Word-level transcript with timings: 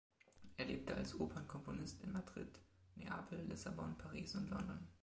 Er 0.57 0.65
lebte 0.65 0.95
als 0.95 1.13
Opernkomponist 1.19 2.01
in 2.01 2.11
Madrid, 2.11 2.59
Neapel, 2.95 3.45
Lissabon, 3.47 3.95
Paris 3.99 4.33
und 4.35 4.49
London. 4.49 4.87